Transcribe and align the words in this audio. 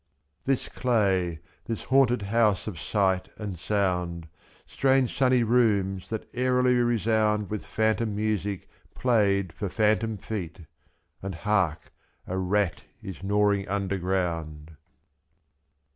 This 0.45 0.67
clay, 0.67 1.41
this 1.65 1.83
haunted 1.83 2.23
house 2.23 2.65
of 2.65 2.79
sight 2.79 3.29
and 3.37 3.59
sound. 3.59 4.27
Strange 4.65 5.15
sunny 5.15 5.43
rooms 5.43 6.09
that 6.09 6.27
airily 6.33 6.73
resound 6.73 7.43
/6~t.With 7.45 7.65
phantom 7.67 8.15
music 8.15 8.67
played 8.95 9.53
for 9.53 9.69
phantom 9.69 10.17
feet— 10.17 10.61
And 11.21 11.35
hark! 11.35 11.91
a 12.25 12.35
rat 12.39 12.81
is 13.03 13.21
gnawing 13.21 13.67
underground. 13.67 14.71